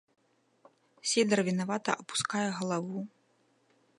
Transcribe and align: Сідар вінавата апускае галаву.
Сідар 1.09 1.39
вінавата 1.49 1.91
апускае 2.03 2.43
галаву. 2.61 2.99